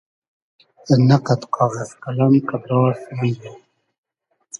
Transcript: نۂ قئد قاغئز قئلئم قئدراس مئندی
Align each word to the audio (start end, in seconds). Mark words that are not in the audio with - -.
نۂ 1.07 1.15
قئد 1.25 1.41
قاغئز 1.55 1.89
قئلئم 2.03 2.33
قئدراس 2.49 3.01
مئندی 3.17 3.51